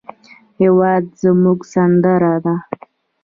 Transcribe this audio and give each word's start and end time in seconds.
هېواد 0.61 1.03
زموږ 1.21 1.59
سندره 1.73 2.35
ده 2.45 2.55